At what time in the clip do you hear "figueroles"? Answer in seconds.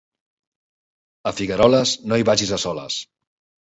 1.41-1.95